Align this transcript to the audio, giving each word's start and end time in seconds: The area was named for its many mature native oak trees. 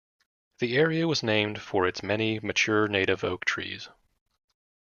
The 0.57 0.77
area 0.77 1.07
was 1.07 1.21
named 1.21 1.61
for 1.61 1.85
its 1.85 2.01
many 2.01 2.39
mature 2.39 2.87
native 2.87 3.23
oak 3.23 3.45
trees. 3.45 3.87